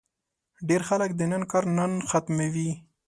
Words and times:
ډېری 0.67 0.85
خلک 0.89 1.09
د 1.15 1.21
نن 1.31 1.43
کار 1.51 1.63
نن 1.77 1.91
ختموي. 2.09 2.69